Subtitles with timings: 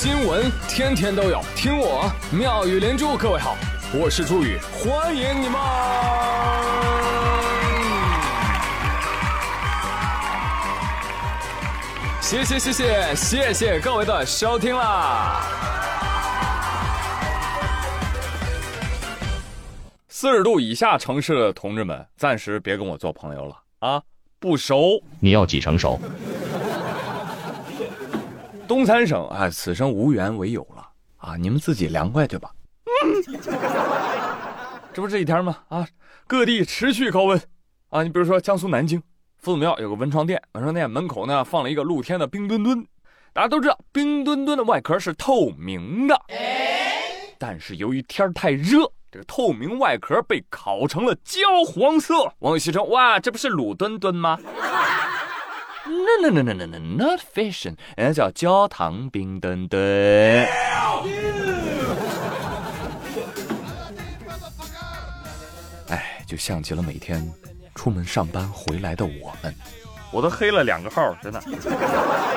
[0.00, 3.16] 新闻天天都有，听我妙语连珠。
[3.16, 3.56] 各位好，
[3.92, 5.60] 我是朱宇，欢迎你们！
[12.20, 15.42] 谢谢谢谢谢谢各位的收听啦！
[20.08, 24.00] 四十度以下城市的同志们，暂时别跟我做朋友了啊，
[24.38, 25.02] 不熟。
[25.18, 25.98] 你要几成熟？
[28.68, 31.36] 东三省啊，此生无缘为友了啊！
[31.36, 32.50] 你们自己凉快去吧。
[34.92, 35.56] 这不这几天吗？
[35.68, 35.88] 啊，
[36.26, 37.40] 各地持续高温
[37.88, 38.02] 啊！
[38.02, 39.02] 你比如说江苏南京
[39.38, 42.86] 夫子庙有个文创店，文创店门口呢放了一个露天的冰墩墩。
[43.32, 46.20] 大家都知道，冰墩墩的外壳是透明的，
[47.38, 52.34] 但是由于天太热，这个透明外壳被烤成了焦黄色。
[52.40, 54.38] 网友戏称：哇，这不是卤墩墩吗
[55.88, 60.46] ？No no no no no no not fashion，人家叫焦糖冰墩墩。
[65.88, 67.26] 哎，就像极了每天
[67.74, 69.54] 出门上班回来的我们，
[70.12, 71.42] 我都黑了两个号，真的。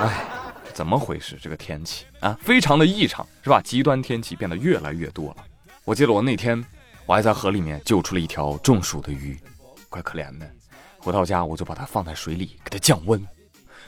[0.00, 0.24] 哎，
[0.72, 1.36] 怎么回事？
[1.42, 3.60] 这个天气啊，非常的异常，是吧？
[3.60, 5.44] 极端天气变得越来越多了。
[5.84, 6.64] 我记得我那天，
[7.06, 9.36] 我还在河里面救出了一条中暑的鱼，
[9.88, 10.48] 怪可怜的。
[11.02, 13.20] 回到家，我就把它放在水里给它降温，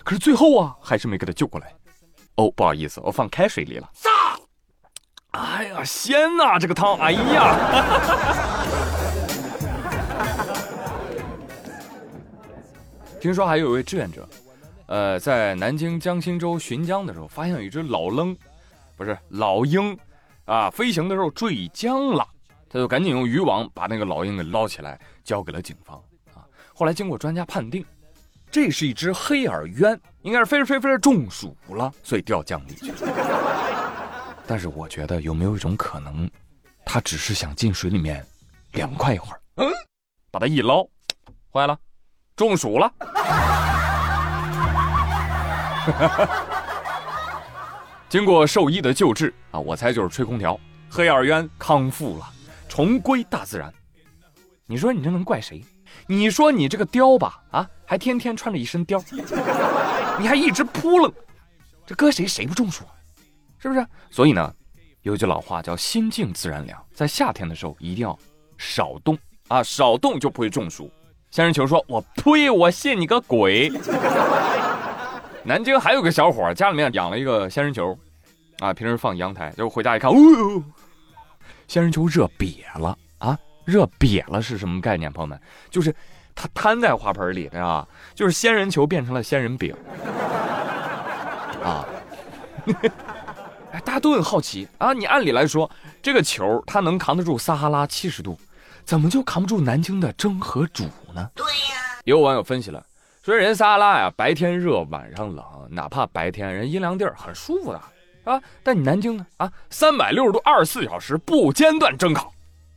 [0.03, 1.73] 可是最后啊，还是没给它救过来。
[2.35, 3.89] 哦，不好意思，我放开水里了。
[5.31, 6.97] 哎呀，鲜呐，这个汤！
[6.99, 7.57] 哎呀，
[13.21, 14.29] 听说还有一位志愿者，
[14.87, 18.37] 呃，在南京江心洲巡江的时候，发现有一只老鹰，
[18.97, 19.97] 不是老鹰，
[20.47, 22.27] 啊，飞行的时候坠江了，
[22.69, 26.03] 他就赶紧用渔网把那个老鹰给捞起来，交给了警方。
[26.75, 27.87] 后来经过专家判定，
[28.51, 32.97] 这是一只黑耳鸢，应该是飞着飞着飞着中暑了，所以掉江里去了。
[34.45, 36.29] 但是我觉得有没有一种可能，
[36.85, 38.27] 它只是想进水里面
[38.73, 39.73] 凉快一会儿，嗯，
[40.33, 40.85] 把它一捞，
[41.53, 41.79] 坏了，
[42.35, 42.93] 中暑了。
[48.09, 50.59] 经过兽医的救治啊，我猜就是吹空调，
[50.91, 52.29] 黑耳鸢康复了，
[52.69, 53.73] 重归大自然。
[54.67, 55.65] 你说你这能怪谁？
[56.07, 59.03] 你说你这个貂吧，啊，还天天穿着一身貂，
[60.19, 61.13] 你还一直扑棱，
[61.87, 62.85] 这搁谁谁不中暑？
[63.59, 63.87] 是不是？
[64.11, 64.55] 所以呢，
[65.03, 66.83] 有一句老话叫“心静自然凉”。
[66.95, 68.19] 在夏天的时候一定要
[68.59, 69.19] 少动
[69.49, 70.91] 啊，少动就不会中暑。
[71.31, 73.73] 仙人球说：“我呸，我信你个鬼！”
[75.43, 77.99] 南京还有个小伙家里面养了一个仙人球，
[78.61, 80.63] 啊，平时放阳台，结果回家一看，哦，
[81.67, 82.97] 仙人球热瘪了啊！
[83.65, 85.41] 热瘪了是什么概念，朋友们？
[85.71, 85.95] 就是
[86.35, 89.75] 它摊在花盆里，啊，就是仙人球变成了仙人饼
[91.63, 91.87] 啊！
[93.73, 94.93] 哎，大家都很好奇啊！
[94.93, 95.71] 你按理来说，
[96.03, 98.39] 这个球它能扛得住撒哈拉七十度，
[98.85, 101.31] 怎么就扛不住南京的蒸和煮呢？
[101.35, 102.01] 对呀。
[102.05, 102.85] 有网友分析了，
[103.23, 107.81] 说人撒哈拉呀，白天热，晚上冷，哪怕白天人阴凉地儿很舒服的，
[108.31, 109.27] 啊，但你南京呢？
[109.39, 112.34] 啊，三百六十度，二十四小时不间断蒸烤。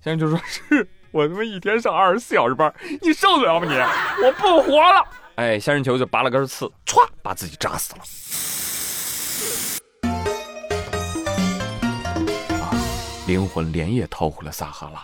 [0.07, 3.75] 先生就说：“是我他妈一天上二十四小时班，你受得了吗你？
[4.25, 8.01] 我不活了！”哎，仙人球就拔了根刺，歘，把自己扎死了。
[12.55, 12.71] 啊，
[13.27, 15.01] 灵魂连夜逃回了撒哈拉，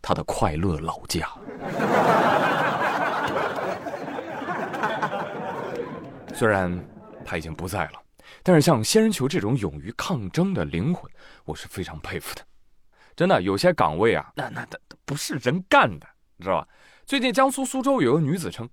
[0.00, 1.28] 他的快乐老家。
[6.32, 6.82] 虽然
[7.26, 8.00] 他已经不在了，
[8.42, 11.10] 但是像仙人球这种勇于抗争的灵魂，
[11.44, 12.40] 我是非常佩服的。
[13.16, 16.06] 真的有些岗位啊，那那那不是人干的，
[16.36, 16.68] 你知道吧？
[17.06, 18.68] 最近江苏苏州有个女子称，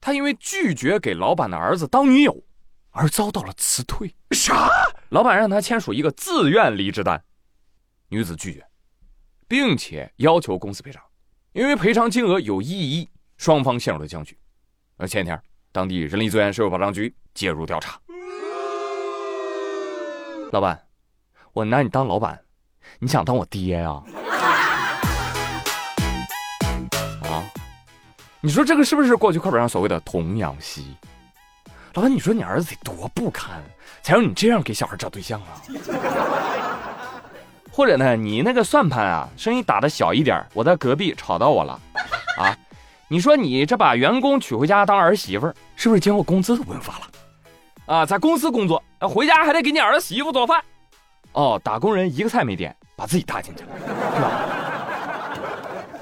[0.00, 2.42] 她因为拒绝给老板的儿子当女友，
[2.90, 4.14] 而遭到了辞退。
[4.30, 4.70] 啥？
[5.10, 7.22] 老板让她签署一个自愿离职单，
[8.08, 8.66] 女子拒绝，
[9.46, 11.02] 并且要求公司赔偿，
[11.52, 14.38] 因为赔偿金额有异议，双方陷入了僵局。
[14.96, 15.38] 而前天，
[15.70, 18.00] 当地人力资源社会保障局介入调查。
[20.50, 20.86] 老板，
[21.52, 22.41] 我拿你当老板。
[22.98, 24.02] 你想当我爹呀？
[27.22, 27.44] 啊！
[28.40, 30.96] 你说这个是不是过去课本上所谓的童养媳？
[31.94, 33.62] 老板，你说你儿子得多不堪，
[34.02, 35.60] 才让你这样给小孩找对象啊？
[37.70, 41.78] 或者呢，你那个算盘啊，声音打的小一点，我在隔壁吵到我了
[42.38, 42.56] 啊！
[43.08, 47.06] 你说你这把员工娶回家当儿媳妇，是不是今后工资都不用发了？
[47.86, 50.62] 啊，在公司工作，回家还得给你儿媳妇做饭。
[51.32, 53.70] 哦，打工人一个菜没点，把自己搭进去了，
[54.14, 54.30] 是吧？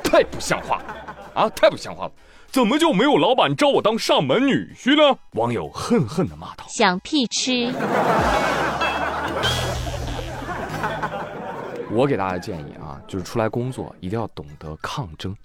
[0.03, 1.49] 太不像话了啊！
[1.51, 2.13] 太不像话了！
[2.49, 5.17] 怎么就没有老板招我当上门女婿呢？
[5.35, 7.73] 网友恨恨的骂道：“想屁吃！”
[11.93, 15.37] 我给大家建议啊，就是出来工作一定要懂得抗争，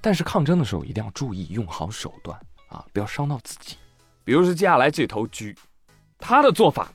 [0.00, 2.38] 但是抗争的时候一定要注意用好手段
[2.68, 3.76] 啊，不要伤到自己。
[4.24, 5.44] 比如说接下来这头猪，
[6.18, 6.88] 它的做法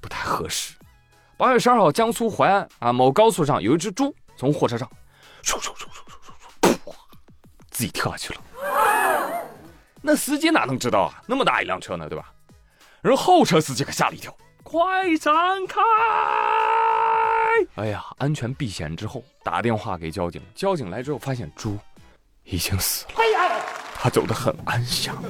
[0.00, 0.74] 不太合适。
[1.42, 4.88] 八月十二号，江苏淮安啊某高速上有一只猪从货车上，
[5.42, 6.94] 唰唰唰唰唰唰，噗，
[7.68, 8.40] 自己跳下去了。
[10.00, 11.20] 那司机哪能知道啊？
[11.26, 12.32] 那么大一辆车呢，对吧？
[13.00, 15.34] 然后后车司机可吓了一跳，快闪
[15.66, 15.80] 开！
[17.74, 20.40] 哎呀，安全避险之后，打电话给交警。
[20.54, 21.76] 交警来之后，发现猪
[22.44, 23.14] 已经死了。
[23.96, 25.20] 他走得很安详。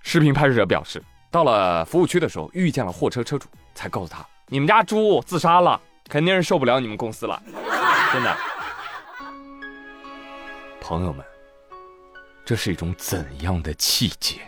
[0.00, 1.02] 视频拍摄者表示，
[1.34, 7.42] 到了服务区的时候，遇见了货车车主，才告诉他：“你们家猪自杀了，肯定是受不了你们公司了。
[8.14, 8.36] ”真的，
[10.80, 11.26] 朋友们，
[12.44, 14.42] 这是一种怎样的气节？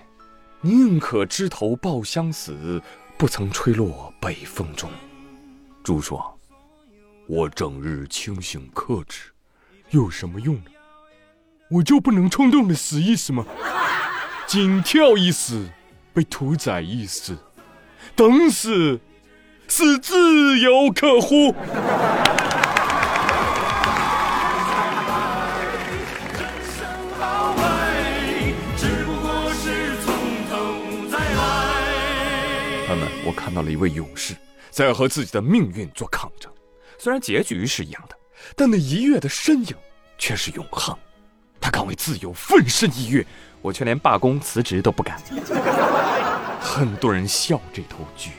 [0.61, 2.81] 宁可枝头抱香死。
[3.19, 4.89] 不曾吹落北风中。
[5.83, 6.39] 猪说
[7.27, 9.33] ：“我整日清醒克制，
[9.91, 10.71] 有什么用呢？
[11.69, 13.45] 我就不能冲动的死一死吗？
[14.47, 15.67] 紧跳一死，
[16.17, 17.37] 被屠宰一死，
[18.15, 18.99] 等死，
[19.69, 21.55] 死自有可乎？”
[33.27, 34.35] 我看到了一位勇士
[34.71, 36.51] 在和自己的命运做抗争，
[36.97, 38.17] 虽然结局是一样的，
[38.55, 39.75] 但那一跃的身影
[40.17, 40.97] 却是永恒。
[41.61, 43.27] 他敢为自由奋身一跃，
[43.67, 45.21] 我却连罢工辞职都不敢。
[46.61, 48.31] 很多人笑这头猪，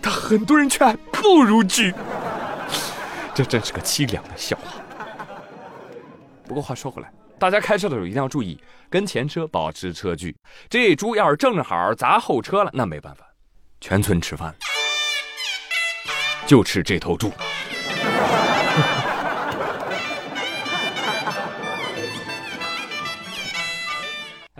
[0.00, 1.82] 但很多人却还不如猪。
[3.34, 4.74] 这真是个凄凉的笑话。
[6.46, 8.56] 不过话说回来，大家开车的时候一定要注意
[8.88, 10.36] 跟前车保持车距。
[10.70, 13.24] 这猪要是正好砸后车了，那没办法。
[13.80, 14.54] 全村吃饭，
[16.46, 17.32] 就吃这头猪。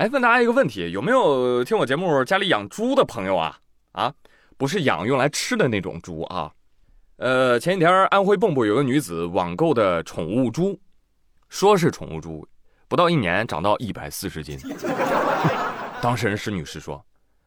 [0.03, 3.57] 哎，问大家一个问题：有没有听我节目家里养猪的朋友啊？
[3.93, 4.13] 啊，
[4.57, 6.51] 不是养用来吃的那种猪啊。
[7.19, 10.77] 呃，前几天安徽蚌埠有个女子网购的宠物猪，
[11.49, 12.45] 说是宠物猪，
[12.89, 14.59] 不到一年长到一百四十斤。
[16.03, 17.01] 当事人施女士说，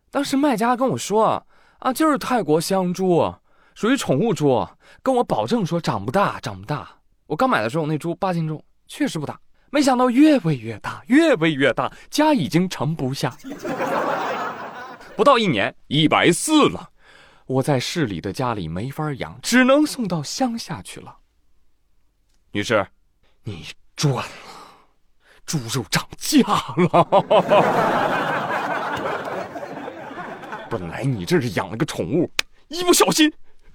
[0.09, 1.45] 当时卖家跟我说。
[1.79, 3.35] 啊，就是泰国香猪，
[3.73, 4.65] 属于宠物猪，
[5.03, 6.87] 跟我保证说长不大，长不大。
[7.27, 9.37] 我刚买的时候那猪八斤重，确实不大。
[9.71, 13.35] 没想到越喂越大，越喂越大，家已经盛不下。
[15.15, 16.89] 不到一年，一百四了。
[17.45, 21.17] 我在市里的家里没法养，只能送到乡下去了。
[22.51, 22.85] 女士，
[23.43, 23.65] 你
[23.95, 24.23] 赚了，
[25.45, 26.39] 猪肉涨价
[26.77, 27.05] 了。
[30.69, 32.31] 本来你这是养了个宠物，
[32.69, 33.31] 一不小心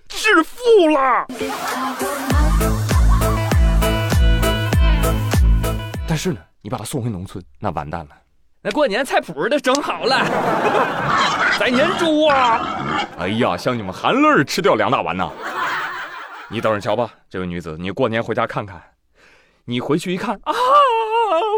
[0.09, 0.59] 致富
[0.89, 1.27] 了。
[6.11, 8.11] 但是呢，你把它送回农村，那完蛋了。
[8.63, 10.19] 那过年菜谱都整好了，
[11.57, 13.07] 宰年猪啊！
[13.17, 15.31] 哎呀，像你们含泪儿吃掉两大碗呐！
[16.49, 18.83] 你等着瞧吧，这位女子，你过年回家看看，
[19.67, 20.53] 你回去一看啊，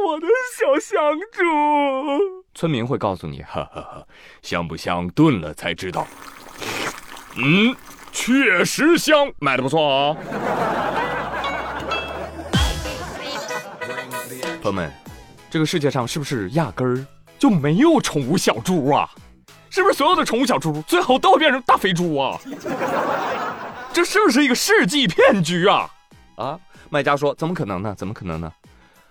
[0.07, 2.45] 我的小香猪。
[2.55, 4.07] 村民会告诉你，哈哈哈，
[4.43, 5.09] 香不香？
[5.09, 6.07] 炖了才知道。
[7.37, 7.75] 嗯，
[8.13, 10.17] 确实香，卖的不错啊。
[14.63, 14.89] 朋友们，
[15.51, 17.05] 这个世界上是不是压根儿
[17.37, 19.11] 就没有宠物小猪啊？
[19.69, 22.39] 是不是所有的宠物小猪最后都会变成大肥猪啊？
[23.93, 25.91] 这是不是一个世纪骗局啊？
[26.37, 27.93] 啊，卖家说，怎么可能呢？
[27.99, 28.53] 怎么可能呢？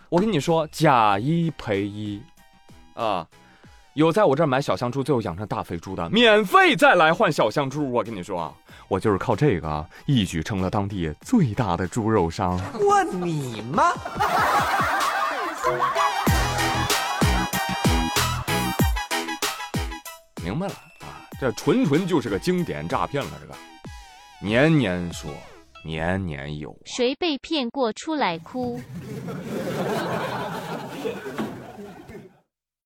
[0.07, 2.21] 我跟你说，假一赔一。
[2.93, 3.27] 啊，
[3.93, 7.91] 有在我这儿买小香猪，最后养成大肥猪的，免费再来换小香猪。
[7.91, 8.53] 我跟你说啊，
[8.87, 12.57] 我就是靠这个一举成了当地最大的猪肉商。
[12.79, 13.91] 我你妈！
[20.43, 23.55] 明白了啊，这纯纯就是个经典诈骗了，这个
[24.41, 25.31] 年年说，
[25.85, 26.75] 年年有。
[26.85, 28.81] 谁被骗过出来哭？